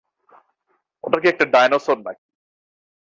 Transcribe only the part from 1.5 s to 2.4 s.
Dinosaur নাকি?